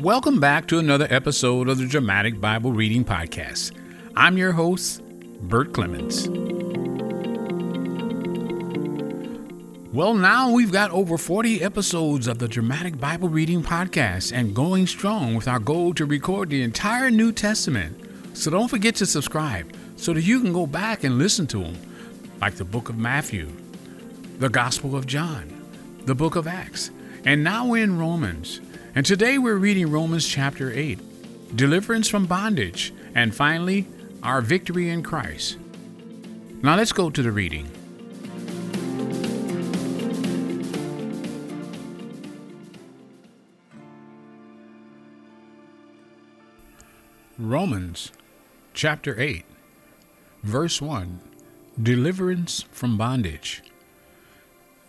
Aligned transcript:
Welcome 0.00 0.40
back 0.40 0.66
to 0.68 0.78
another 0.78 1.06
episode 1.10 1.68
of 1.68 1.76
the 1.76 1.86
Dramatic 1.86 2.40
Bible 2.40 2.72
Reading 2.72 3.04
Podcast. 3.04 3.72
I'm 4.16 4.38
your 4.38 4.52
host, 4.52 5.02
Bert 5.42 5.74
Clemens. 5.74 6.26
Well, 9.92 10.14
now 10.14 10.52
we've 10.52 10.72
got 10.72 10.90
over 10.92 11.18
40 11.18 11.62
episodes 11.62 12.28
of 12.28 12.38
the 12.38 12.48
Dramatic 12.48 12.98
Bible 12.98 13.28
Reading 13.28 13.62
Podcast 13.62 14.32
and 14.32 14.54
going 14.54 14.86
strong 14.86 15.34
with 15.34 15.46
our 15.46 15.58
goal 15.58 15.92
to 15.92 16.06
record 16.06 16.48
the 16.48 16.62
entire 16.62 17.10
New 17.10 17.30
Testament. 17.30 18.02
So 18.32 18.50
don't 18.50 18.68
forget 18.68 18.94
to 18.96 19.06
subscribe 19.06 19.70
so 19.96 20.14
that 20.14 20.22
you 20.22 20.40
can 20.40 20.54
go 20.54 20.66
back 20.66 21.04
and 21.04 21.18
listen 21.18 21.46
to 21.48 21.58
them, 21.62 21.76
like 22.40 22.54
the 22.54 22.64
book 22.64 22.88
of 22.88 22.96
Matthew, 22.96 23.50
the 24.38 24.48
Gospel 24.48 24.96
of 24.96 25.06
John, 25.06 25.52
the 26.06 26.14
book 26.14 26.36
of 26.36 26.46
Acts, 26.46 26.90
and 27.26 27.44
now 27.44 27.66
we're 27.66 27.84
in 27.84 27.98
Romans. 27.98 28.62
And 28.92 29.06
today 29.06 29.38
we're 29.38 29.54
reading 29.54 29.88
Romans 29.88 30.26
chapter 30.26 30.72
8 30.72 30.98
deliverance 31.56 32.08
from 32.08 32.26
bondage, 32.26 32.92
and 33.14 33.32
finally, 33.32 33.86
our 34.20 34.40
victory 34.40 34.88
in 34.88 35.04
Christ. 35.04 35.58
Now 36.62 36.76
let's 36.76 36.92
go 36.92 37.08
to 37.08 37.22
the 37.22 37.30
reading. 37.30 37.70
Romans 47.38 48.10
chapter 48.74 49.20
8, 49.20 49.44
verse 50.42 50.82
1 50.82 51.20
Deliverance 51.80 52.64
from 52.72 52.98
bondage. 52.98 53.62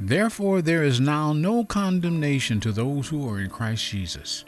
Therefore, 0.04 0.64
there 0.64 0.84
is 0.84 1.00
now 1.00 1.32
no 1.32 1.64
condemnation 1.64 2.60
to 2.62 2.72
those 2.72 3.10
who 3.10 3.30
are 3.30 3.40
in 3.40 3.52
Christ 3.52 3.86
Jesus. 3.86 4.44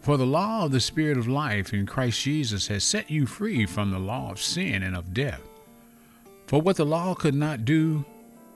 For 0.00 0.16
the 0.16 0.26
law 0.26 0.64
of 0.64 0.72
the 0.72 0.80
Spirit 0.80 1.16
of 1.16 1.28
life 1.28 1.72
in 1.72 1.86
Christ 1.86 2.20
Jesus 2.22 2.66
has 2.66 2.82
set 2.82 3.08
you 3.12 3.26
free 3.26 3.64
from 3.64 3.92
the 3.92 4.00
law 4.00 4.32
of 4.32 4.42
sin 4.42 4.82
and 4.82 4.96
of 4.96 5.14
death. 5.14 5.40
For 6.48 6.60
what 6.60 6.76
the 6.76 6.84
law 6.84 7.14
could 7.14 7.36
not 7.36 7.64
do, 7.64 8.04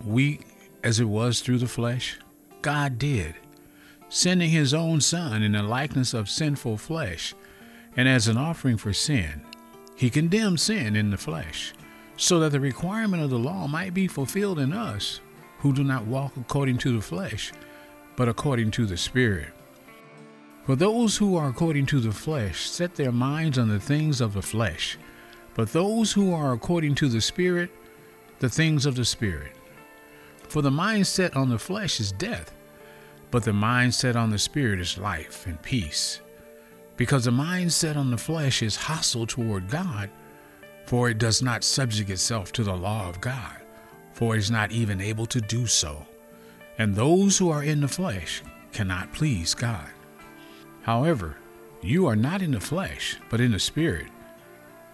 weak 0.04 0.40
as 0.82 0.98
it 0.98 1.04
was 1.04 1.38
through 1.38 1.58
the 1.58 1.68
flesh, 1.68 2.18
God 2.60 2.98
did, 2.98 3.36
sending 4.08 4.50
his 4.50 4.74
own 4.74 5.00
Son 5.00 5.44
in 5.44 5.52
the 5.52 5.62
likeness 5.62 6.12
of 6.12 6.28
sinful 6.28 6.76
flesh, 6.78 7.34
and 7.96 8.08
as 8.08 8.26
an 8.26 8.36
offering 8.36 8.78
for 8.78 8.92
sin. 8.92 9.42
He 9.94 10.10
condemned 10.10 10.58
sin 10.58 10.96
in 10.96 11.12
the 11.12 11.16
flesh, 11.16 11.72
so 12.16 12.40
that 12.40 12.50
the 12.50 12.58
requirement 12.58 13.22
of 13.22 13.30
the 13.30 13.38
law 13.38 13.68
might 13.68 13.94
be 13.94 14.08
fulfilled 14.08 14.58
in 14.58 14.72
us 14.72 15.20
who 15.64 15.72
do 15.72 15.82
not 15.82 16.04
walk 16.04 16.36
according 16.36 16.76
to 16.76 16.94
the 16.94 17.00
flesh, 17.00 17.50
but 18.16 18.28
according 18.28 18.70
to 18.70 18.84
the 18.84 18.98
Spirit. 18.98 19.48
For 20.66 20.76
those 20.76 21.16
who 21.16 21.36
are 21.36 21.48
according 21.48 21.86
to 21.86 22.00
the 22.00 22.12
flesh 22.12 22.68
set 22.68 22.96
their 22.96 23.10
minds 23.10 23.56
on 23.56 23.70
the 23.70 23.80
things 23.80 24.20
of 24.20 24.34
the 24.34 24.42
flesh, 24.42 24.98
but 25.54 25.72
those 25.72 26.12
who 26.12 26.34
are 26.34 26.52
according 26.52 26.96
to 26.96 27.08
the 27.08 27.22
Spirit, 27.22 27.70
the 28.40 28.50
things 28.50 28.84
of 28.84 28.94
the 28.94 29.06
Spirit. 29.06 29.52
For 30.48 30.60
the 30.60 30.70
mind 30.70 31.06
set 31.06 31.34
on 31.34 31.48
the 31.48 31.58
flesh 31.58 31.98
is 31.98 32.12
death, 32.12 32.52
but 33.30 33.44
the 33.44 33.54
mind 33.54 33.94
set 33.94 34.16
on 34.16 34.28
the 34.28 34.38
Spirit 34.38 34.80
is 34.80 34.98
life 34.98 35.46
and 35.46 35.62
peace. 35.62 36.20
Because 36.98 37.24
the 37.24 37.30
mind 37.30 37.72
set 37.72 37.96
on 37.96 38.10
the 38.10 38.18
flesh 38.18 38.62
is 38.62 38.76
hostile 38.76 39.26
toward 39.26 39.70
God, 39.70 40.10
for 40.84 41.08
it 41.08 41.16
does 41.16 41.40
not 41.40 41.64
subject 41.64 42.10
itself 42.10 42.52
to 42.52 42.64
the 42.64 42.76
law 42.76 43.08
of 43.08 43.22
God 43.22 43.63
for 44.14 44.36
is 44.36 44.50
not 44.50 44.72
even 44.72 45.00
able 45.00 45.26
to 45.26 45.40
do 45.40 45.66
so. 45.66 46.06
And 46.78 46.94
those 46.94 47.38
who 47.38 47.50
are 47.50 47.62
in 47.62 47.80
the 47.80 47.88
flesh 47.88 48.42
cannot 48.72 49.12
please 49.12 49.54
God. 49.54 49.88
However, 50.82 51.36
you 51.82 52.06
are 52.06 52.16
not 52.16 52.42
in 52.42 52.52
the 52.52 52.60
flesh, 52.60 53.18
but 53.28 53.40
in 53.40 53.52
the 53.52 53.58
Spirit, 53.58 54.06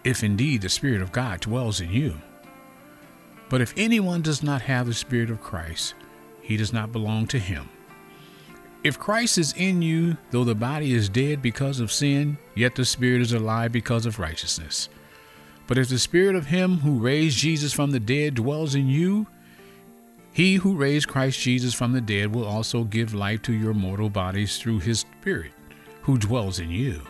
if 0.02 0.24
indeed 0.24 0.62
the 0.62 0.68
Spirit 0.68 1.02
of 1.02 1.12
God 1.12 1.40
dwells 1.40 1.80
in 1.80 1.90
you. 1.92 2.20
But 3.48 3.60
if 3.60 3.74
anyone 3.76 4.22
does 4.22 4.42
not 4.42 4.62
have 4.62 4.86
the 4.86 4.94
Spirit 4.94 5.30
of 5.30 5.42
Christ, 5.42 5.94
he 6.40 6.56
does 6.56 6.72
not 6.72 6.92
belong 6.92 7.26
to 7.28 7.38
him. 7.38 7.68
If 8.82 8.98
Christ 8.98 9.36
is 9.36 9.52
in 9.54 9.82
you, 9.82 10.16
though 10.30 10.44
the 10.44 10.54
body 10.54 10.94
is 10.94 11.08
dead 11.08 11.42
because 11.42 11.80
of 11.80 11.92
sin, 11.92 12.38
yet 12.54 12.74
the 12.74 12.84
Spirit 12.84 13.20
is 13.20 13.32
alive 13.32 13.72
because 13.72 14.06
of 14.06 14.18
righteousness. 14.18 14.88
But 15.70 15.78
if 15.78 15.88
the 15.88 16.00
spirit 16.00 16.34
of 16.34 16.46
him 16.46 16.78
who 16.78 16.98
raised 16.98 17.38
Jesus 17.38 17.72
from 17.72 17.92
the 17.92 18.00
dead 18.00 18.34
dwells 18.34 18.74
in 18.74 18.88
you, 18.88 19.28
he 20.32 20.56
who 20.56 20.74
raised 20.74 21.06
Christ 21.06 21.38
Jesus 21.38 21.74
from 21.74 21.92
the 21.92 22.00
dead 22.00 22.34
will 22.34 22.44
also 22.44 22.82
give 22.82 23.14
life 23.14 23.42
to 23.42 23.52
your 23.52 23.72
mortal 23.72 24.10
bodies 24.10 24.58
through 24.58 24.80
his 24.80 24.98
spirit 24.98 25.52
who 26.02 26.18
dwells 26.18 26.58
in 26.58 26.70
you. 26.70 27.02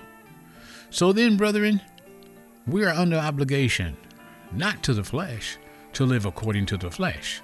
So 0.90 1.10
then, 1.10 1.38
brethren, 1.38 1.80
we 2.66 2.84
are 2.84 2.92
under 2.92 3.16
obligation, 3.16 3.96
not 4.52 4.82
to 4.82 4.92
the 4.92 5.04
flesh, 5.04 5.56
to 5.94 6.04
live 6.04 6.26
according 6.26 6.66
to 6.66 6.76
the 6.76 6.90
flesh. 6.90 7.40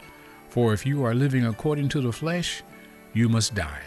For 0.50 0.75
if 0.75 0.84
you 0.84 1.03
are 1.03 1.15
living 1.15 1.47
according 1.47 1.88
to 1.91 2.03
the 2.03 2.12
flesh, 2.12 2.62
you 3.15 3.31
must 3.31 3.55
die. 3.55 3.84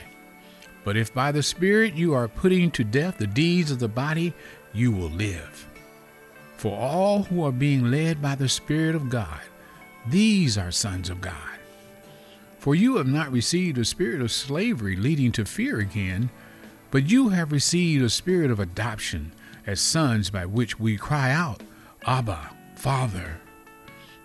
But 0.84 0.98
if 0.98 1.14
by 1.14 1.32
the 1.32 1.44
Spirit 1.44 1.94
you 1.94 2.12
are 2.16 2.28
putting 2.28 2.72
to 2.72 2.84
death 2.84 3.20
the 3.20 3.28
deeds 3.28 3.70
of 3.70 3.78
the 3.78 3.88
body, 3.88 4.34
you 4.74 4.92
will 4.92 5.12
live. 5.12 5.69
For 6.60 6.78
all 6.78 7.24
who 7.24 7.46
are 7.46 7.54
being 7.54 7.90
led 7.90 8.22
by 8.22 8.36
the 8.36 8.50
Spirit 8.50 8.94
of 8.94 9.10
God, 9.10 9.40
these 10.06 10.58
are 10.58 10.72
sons 10.72 11.10
of 11.10 11.22
God. 11.22 11.58
For 12.58 12.76
you 12.76 12.98
have 12.98 13.08
not 13.08 13.32
received 13.32 13.78
a 13.78 13.86
spirit 13.86 14.22
of 14.22 14.30
slavery 14.30 14.98
leading 14.98 15.32
to 15.32 15.46
fear 15.46 15.80
again, 15.80 16.30
but 16.92 17.10
you 17.10 17.30
have 17.30 17.54
received 17.54 18.04
a 18.04 18.10
spirit 18.10 18.52
of 18.52 18.60
adoption 18.60 19.32
as 19.66 19.80
sons 19.80 20.30
by 20.30 20.46
which 20.46 20.78
we 20.78 20.98
cry 20.98 21.32
out, 21.32 21.64
Abba, 22.06 22.50
Father. 22.76 23.38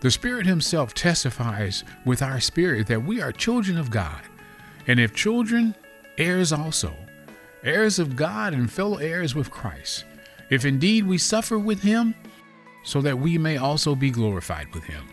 The 0.00 0.10
Spirit 0.10 0.44
Himself 0.44 0.92
testifies 0.92 1.84
with 2.04 2.20
our 2.20 2.40
spirit 2.40 2.88
that 2.88 3.04
we 3.04 3.22
are 3.22 3.30
children 3.30 3.78
of 3.78 3.92
God, 3.92 4.22
and 4.88 4.98
if 4.98 5.14
children, 5.14 5.76
heirs 6.18 6.52
also, 6.52 6.94
heirs 7.62 8.00
of 8.00 8.16
God 8.16 8.54
and 8.54 8.68
fellow 8.68 8.96
heirs 8.96 9.36
with 9.36 9.52
Christ 9.52 10.04
if 10.50 10.64
indeed 10.64 11.06
we 11.06 11.18
suffer 11.18 11.58
with 11.58 11.82
him, 11.82 12.14
so 12.82 13.00
that 13.00 13.18
we 13.18 13.38
may 13.38 13.56
also 13.56 13.94
be 13.94 14.10
glorified 14.10 14.72
with 14.74 14.84
him. 14.84 15.04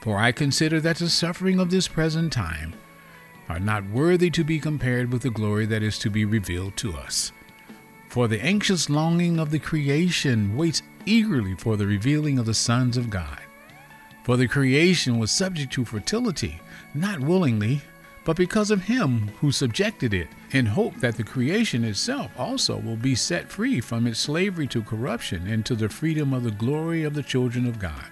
For 0.00 0.18
I 0.18 0.32
consider 0.32 0.80
that 0.80 0.96
the 0.96 1.10
suffering 1.10 1.58
of 1.58 1.70
this 1.70 1.88
present 1.88 2.32
time 2.32 2.74
are 3.48 3.58
not 3.58 3.84
worthy 3.90 4.30
to 4.30 4.44
be 4.44 4.60
compared 4.60 5.12
with 5.12 5.22
the 5.22 5.30
glory 5.30 5.66
that 5.66 5.82
is 5.82 5.98
to 5.98 6.10
be 6.10 6.24
revealed 6.24 6.76
to 6.76 6.94
us. 6.94 7.32
For 8.08 8.28
the 8.28 8.40
anxious 8.40 8.88
longing 8.88 9.38
of 9.38 9.50
the 9.50 9.58
creation 9.58 10.56
waits 10.56 10.82
eagerly 11.04 11.54
for 11.54 11.76
the 11.76 11.86
revealing 11.86 12.38
of 12.38 12.46
the 12.46 12.54
sons 12.54 12.96
of 12.96 13.10
God. 13.10 13.40
For 14.24 14.36
the 14.36 14.48
creation 14.48 15.18
was 15.18 15.30
subject 15.30 15.72
to 15.74 15.84
fertility, 15.84 16.60
not 16.94 17.20
willingly, 17.20 17.82
but 18.24 18.36
because 18.36 18.70
of 18.70 18.82
him 18.82 19.28
who 19.40 19.50
subjected 19.50 20.12
it, 20.12 20.28
in 20.52 20.66
hope 20.66 20.96
that 20.96 21.16
the 21.16 21.24
creation 21.24 21.84
itself 21.84 22.30
also 22.38 22.76
will 22.76 22.96
be 22.96 23.14
set 23.14 23.50
free 23.50 23.80
from 23.80 24.06
its 24.06 24.20
slavery 24.20 24.66
to 24.66 24.82
corruption 24.82 25.46
into 25.46 25.74
the 25.74 25.88
freedom 25.88 26.34
of 26.34 26.44
the 26.44 26.50
glory 26.50 27.02
of 27.02 27.14
the 27.14 27.22
children 27.22 27.66
of 27.66 27.78
God. 27.78 28.06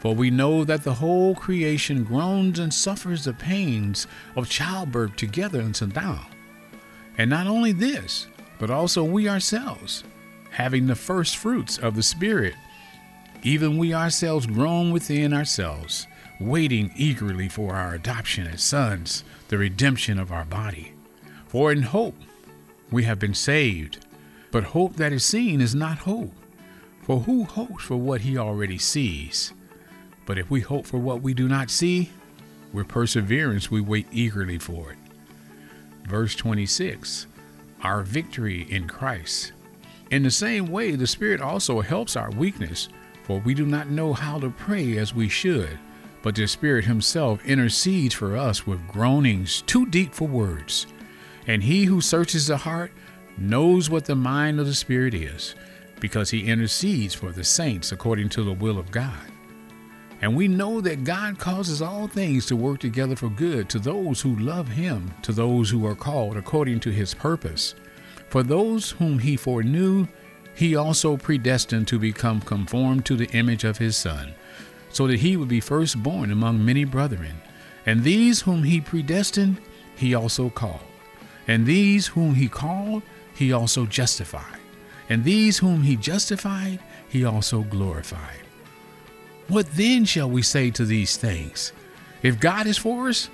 For 0.00 0.14
we 0.14 0.30
know 0.30 0.64
that 0.64 0.84
the 0.84 0.94
whole 0.94 1.34
creation 1.34 2.04
groans 2.04 2.58
and 2.58 2.72
suffers 2.72 3.24
the 3.24 3.34
pains 3.34 4.06
of 4.36 4.48
childbirth 4.48 5.16
together 5.16 5.60
until 5.60 5.88
now. 5.88 6.28
And 7.18 7.28
not 7.28 7.46
only 7.46 7.72
this, 7.72 8.26
but 8.58 8.70
also 8.70 9.04
we 9.04 9.28
ourselves, 9.28 10.04
having 10.52 10.86
the 10.86 10.94
first 10.94 11.36
fruits 11.36 11.76
of 11.76 11.96
the 11.96 12.02
Spirit, 12.02 12.54
even 13.42 13.76
we 13.76 13.92
ourselves 13.92 14.46
groan 14.46 14.90
within 14.92 15.32
ourselves 15.32 16.06
waiting 16.40 16.90
eagerly 16.96 17.48
for 17.48 17.74
our 17.74 17.94
adoption 17.94 18.46
as 18.46 18.62
sons, 18.62 19.22
the 19.48 19.58
redemption 19.58 20.18
of 20.18 20.32
our 20.32 20.44
body. 20.44 20.94
For 21.46 21.70
in 21.70 21.82
hope 21.82 22.16
we 22.90 23.04
have 23.04 23.18
been 23.18 23.34
saved, 23.34 24.04
but 24.50 24.64
hope 24.64 24.96
that 24.96 25.12
is 25.12 25.24
seen 25.24 25.60
is 25.60 25.74
not 25.74 25.98
hope. 25.98 26.32
For 27.02 27.20
who 27.20 27.44
hopes 27.44 27.84
for 27.84 27.96
what 27.96 28.22
he 28.22 28.38
already 28.38 28.78
sees? 28.78 29.52
But 30.24 30.38
if 30.38 30.50
we 30.50 30.60
hope 30.60 30.86
for 30.86 30.98
what 30.98 31.22
we 31.22 31.34
do 31.34 31.48
not 31.48 31.70
see, 31.70 32.10
with 32.72 32.88
perseverance 32.88 33.70
we 33.70 33.80
wait 33.80 34.06
eagerly 34.10 34.58
for 34.58 34.92
it. 34.92 34.98
Verse 36.04 36.34
26 36.34 37.26
Our 37.82 38.02
victory 38.02 38.62
in 38.70 38.88
Christ. 38.88 39.52
In 40.10 40.22
the 40.22 40.30
same 40.30 40.66
way, 40.68 40.92
the 40.96 41.06
Spirit 41.06 41.40
also 41.40 41.80
helps 41.80 42.16
our 42.16 42.30
weakness, 42.30 42.88
for 43.24 43.40
we 43.40 43.54
do 43.54 43.66
not 43.66 43.90
know 43.90 44.12
how 44.12 44.38
to 44.40 44.50
pray 44.50 44.96
as 44.96 45.14
we 45.14 45.28
should 45.28 45.78
but 46.22 46.34
the 46.34 46.46
Spirit 46.46 46.84
Himself 46.84 47.44
intercedes 47.44 48.14
for 48.14 48.36
us 48.36 48.66
with 48.66 48.86
groanings 48.88 49.62
too 49.62 49.86
deep 49.86 50.14
for 50.14 50.28
words. 50.28 50.86
And 51.46 51.62
He 51.62 51.84
who 51.84 52.00
searches 52.00 52.46
the 52.46 52.58
heart 52.58 52.92
knows 53.38 53.88
what 53.88 54.04
the 54.04 54.14
mind 54.14 54.60
of 54.60 54.66
the 54.66 54.74
Spirit 54.74 55.14
is, 55.14 55.54
because 56.00 56.30
He 56.30 56.46
intercedes 56.46 57.14
for 57.14 57.32
the 57.32 57.44
saints 57.44 57.92
according 57.92 58.28
to 58.30 58.42
the 58.42 58.52
will 58.52 58.78
of 58.78 58.90
God. 58.90 59.18
And 60.22 60.36
we 60.36 60.48
know 60.48 60.80
that 60.82 61.04
God 61.04 61.38
causes 61.38 61.80
all 61.80 62.06
things 62.06 62.44
to 62.46 62.56
work 62.56 62.80
together 62.80 63.16
for 63.16 63.30
good 63.30 63.68
to 63.70 63.78
those 63.78 64.20
who 64.20 64.36
love 64.36 64.68
Him, 64.68 65.12
to 65.22 65.32
those 65.32 65.70
who 65.70 65.86
are 65.86 65.94
called 65.94 66.36
according 66.36 66.80
to 66.80 66.90
His 66.90 67.14
purpose. 67.14 67.74
For 68.30 68.44
those 68.44 68.92
whom 68.92 69.18
he 69.18 69.36
foreknew, 69.36 70.06
he 70.54 70.76
also 70.76 71.16
predestined 71.16 71.88
to 71.88 71.98
become 71.98 72.40
conformed 72.40 73.04
to 73.06 73.16
the 73.16 73.28
image 73.30 73.64
of 73.64 73.78
his 73.78 73.96
Son, 73.96 74.34
so 74.90 75.06
that 75.06 75.20
he 75.20 75.36
would 75.36 75.48
be 75.48 75.60
firstborn 75.60 76.30
among 76.30 76.64
many 76.64 76.84
brethren. 76.84 77.40
And 77.86 78.02
these 78.02 78.42
whom 78.42 78.62
he 78.64 78.80
predestined, 78.80 79.58
he 79.96 80.14
also 80.14 80.50
called. 80.50 80.80
And 81.46 81.66
these 81.66 82.08
whom 82.08 82.34
he 82.34 82.48
called, 82.48 83.02
he 83.34 83.52
also 83.52 83.86
justified. 83.86 84.58
And 85.08 85.24
these 85.24 85.58
whom 85.58 85.82
he 85.82 85.96
justified, 85.96 86.78
he 87.08 87.24
also 87.24 87.62
glorified. 87.62 88.40
What 89.48 89.66
then 89.72 90.04
shall 90.04 90.30
we 90.30 90.42
say 90.42 90.70
to 90.70 90.84
these 90.84 91.16
things? 91.16 91.72
If 92.22 92.38
God 92.38 92.66
is 92.66 92.78
for 92.78 93.08
us, 93.08 93.28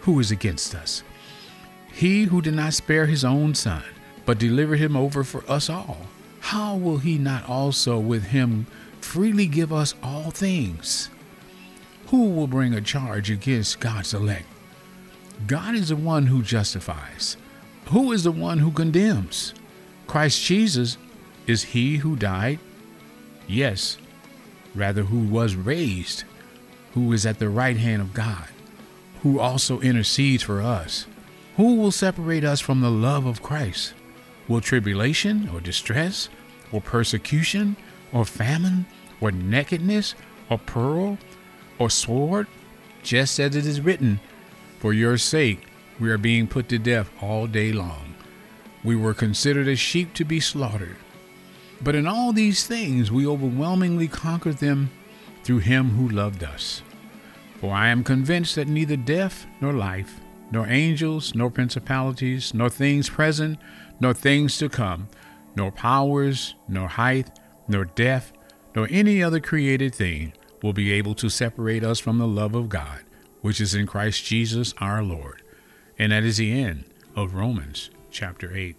who 0.00 0.18
is 0.18 0.30
against 0.30 0.74
us? 0.74 1.04
He 1.92 2.24
who 2.24 2.42
did 2.42 2.54
not 2.54 2.74
spare 2.74 3.06
his 3.06 3.24
own 3.24 3.54
son, 3.54 3.84
but 4.24 4.38
delivered 4.38 4.78
him 4.78 4.96
over 4.96 5.22
for 5.22 5.48
us 5.48 5.68
all, 5.70 6.08
how 6.40 6.74
will 6.74 6.98
he 6.98 7.18
not 7.18 7.48
also 7.48 7.98
with 7.98 8.24
him 8.24 8.66
freely 9.00 9.46
give 9.46 9.72
us 9.72 9.94
all 10.02 10.30
things? 10.30 11.10
Who 12.08 12.30
will 12.30 12.46
bring 12.46 12.74
a 12.74 12.80
charge 12.80 13.30
against 13.30 13.80
God's 13.80 14.14
elect? 14.14 14.46
God 15.46 15.74
is 15.74 15.88
the 15.88 15.96
one 15.96 16.26
who 16.26 16.42
justifies. 16.42 17.36
Who 17.86 18.12
is 18.12 18.24
the 18.24 18.32
one 18.32 18.58
who 18.58 18.70
condemns? 18.70 19.54
Christ 20.06 20.42
Jesus 20.42 20.98
is 21.46 21.62
he 21.64 21.98
who 21.98 22.16
died? 22.16 22.58
Yes, 23.46 23.96
rather, 24.74 25.02
who 25.02 25.20
was 25.20 25.54
raised, 25.54 26.24
who 26.94 27.12
is 27.12 27.26
at 27.26 27.38
the 27.38 27.48
right 27.48 27.76
hand 27.76 28.02
of 28.02 28.14
God, 28.14 28.48
who 29.22 29.40
also 29.40 29.80
intercedes 29.80 30.42
for 30.42 30.60
us. 30.60 31.06
Who 31.56 31.74
will 31.76 31.90
separate 31.90 32.44
us 32.44 32.60
from 32.60 32.80
the 32.80 32.90
love 32.90 33.26
of 33.26 33.42
Christ? 33.42 33.94
Will 34.48 34.60
tribulation 34.60 35.48
or 35.52 35.60
distress 35.60 36.28
or 36.72 36.80
persecution 36.80 37.76
or 38.12 38.24
famine 38.24 38.86
or 39.20 39.30
nakedness 39.30 40.14
or 40.48 40.58
peril 40.58 41.18
or 41.78 41.90
sword? 41.90 42.46
Just 43.02 43.38
as 43.40 43.56
it 43.56 43.66
is 43.66 43.80
written, 43.80 44.20
For 44.78 44.92
your 44.92 45.16
sake 45.16 45.66
we 45.98 46.10
are 46.10 46.18
being 46.18 46.46
put 46.46 46.68
to 46.68 46.78
death 46.78 47.10
all 47.20 47.46
day 47.46 47.72
long. 47.72 48.14
We 48.82 48.96
were 48.96 49.14
considered 49.14 49.68
as 49.68 49.78
sheep 49.78 50.14
to 50.14 50.24
be 50.24 50.40
slaughtered. 50.40 50.96
But 51.82 51.94
in 51.94 52.06
all 52.06 52.32
these 52.32 52.66
things 52.66 53.10
we 53.10 53.26
overwhelmingly 53.26 54.08
conquered 54.08 54.58
them 54.58 54.90
through 55.44 55.58
him 55.58 55.90
who 55.90 56.08
loved 56.08 56.44
us. 56.44 56.82
For 57.60 57.74
I 57.74 57.88
am 57.88 58.04
convinced 58.04 58.54
that 58.56 58.68
neither 58.68 58.96
death 58.96 59.46
nor 59.60 59.72
life, 59.72 60.20
nor 60.50 60.66
angels, 60.66 61.34
nor 61.34 61.50
principalities, 61.50 62.54
nor 62.54 62.68
things 62.68 63.08
present, 63.08 63.58
nor 64.00 64.14
things 64.14 64.56
to 64.58 64.68
come, 64.68 65.08
nor 65.56 65.70
powers, 65.70 66.54
nor 66.68 66.88
height, 66.88 67.30
nor 67.70 67.84
death, 67.84 68.32
nor 68.74 68.88
any 68.90 69.22
other 69.22 69.40
created 69.40 69.94
thing 69.94 70.32
will 70.62 70.72
be 70.72 70.92
able 70.92 71.14
to 71.14 71.30
separate 71.30 71.84
us 71.84 72.00
from 72.00 72.18
the 72.18 72.26
love 72.26 72.54
of 72.54 72.68
God, 72.68 73.00
which 73.40 73.60
is 73.60 73.74
in 73.74 73.86
Christ 73.86 74.24
Jesus 74.24 74.74
our 74.78 75.02
Lord. 75.02 75.42
And 75.98 76.12
that 76.12 76.24
is 76.24 76.38
the 76.38 76.52
end 76.52 76.84
of 77.14 77.34
Romans 77.34 77.90
chapter 78.10 78.54
8. 78.54 78.76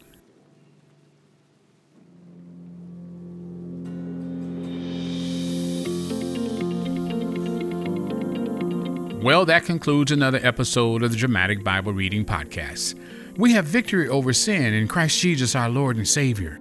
Well, 9.23 9.45
that 9.45 9.65
concludes 9.65 10.11
another 10.11 10.39
episode 10.41 11.03
of 11.03 11.11
the 11.11 11.17
Dramatic 11.17 11.63
Bible 11.63 11.93
Reading 11.93 12.25
Podcast. 12.25 12.99
We 13.37 13.53
have 13.53 13.65
victory 13.65 14.09
over 14.09 14.33
sin 14.33 14.73
in 14.73 14.87
Christ 14.87 15.19
Jesus 15.19 15.55
our 15.55 15.69
Lord 15.69 15.95
and 15.95 16.07
Savior. 16.07 16.59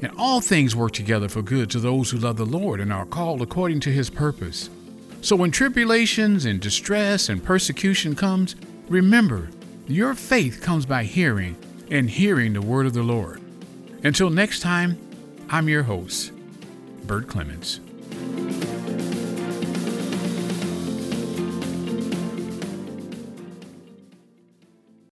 And 0.00 0.12
all 0.16 0.40
things 0.40 0.76
work 0.76 0.92
together 0.92 1.28
for 1.28 1.42
good 1.42 1.70
to 1.70 1.80
those 1.80 2.10
who 2.10 2.18
love 2.18 2.36
the 2.36 2.46
Lord 2.46 2.80
and 2.80 2.92
are 2.92 3.06
called 3.06 3.42
according 3.42 3.80
to 3.80 3.90
his 3.90 4.10
purpose. 4.10 4.70
So 5.20 5.34
when 5.34 5.50
tribulations 5.50 6.44
and 6.44 6.60
distress 6.60 7.28
and 7.28 7.42
persecution 7.42 8.14
comes, 8.14 8.54
remember, 8.88 9.50
your 9.88 10.14
faith 10.14 10.60
comes 10.62 10.86
by 10.86 11.04
hearing, 11.04 11.56
and 11.90 12.08
hearing 12.08 12.52
the 12.52 12.60
word 12.60 12.86
of 12.86 12.92
the 12.92 13.02
Lord. 13.02 13.40
Until 14.04 14.30
next 14.30 14.60
time, 14.60 14.98
I'm 15.48 15.68
your 15.68 15.82
host, 15.82 16.30
Bert 17.06 17.26
Clements. 17.26 17.80